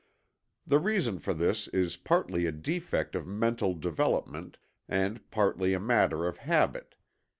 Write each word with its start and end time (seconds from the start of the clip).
The 0.65 0.79
reason 0.79 1.19
for 1.19 1.31
this 1.31 1.67
is 1.67 1.95
partly 1.95 2.47
a 2.47 2.51
defect 2.51 3.13
of 3.13 3.27
mental 3.27 3.75
development 3.75 4.57
and 4.89 5.21
partly 5.29 5.75
a 5.75 5.79
matter 5.79 6.25
of 6.27 6.37
habit. 6.37 6.95